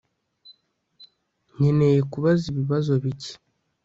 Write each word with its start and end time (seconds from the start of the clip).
Nkeneye 1.53 1.99
kubaza 2.11 2.43
ibibazo 2.53 2.91
bike 3.03 3.33